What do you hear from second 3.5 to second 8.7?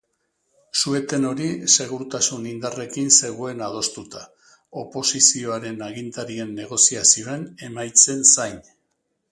adostuta, oposizioaren agintarien negoziazioen emaitzen zain.